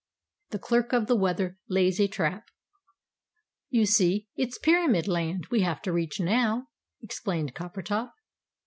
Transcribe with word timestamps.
THE 0.49 0.57
CLERK 0.57 0.93
OF 0.93 1.05
THE 1.05 1.15
WEATHER 1.15 1.59
LAYS 1.69 1.99
A 1.99 2.07
TRAP 2.07 2.47
"You 3.69 3.85
see, 3.85 4.29
it's 4.35 4.57
Pyramid 4.57 5.07
Land 5.07 5.45
we 5.51 5.61
have 5.61 5.79
to 5.83 5.93
reach 5.93 6.19
now," 6.19 6.69
explained 7.03 7.53
Coppertop. 7.53 8.11